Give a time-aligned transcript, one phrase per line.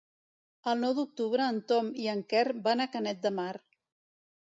[0.71, 3.51] El nou d'octubre en Tom i en Quer van a Canet de Mar.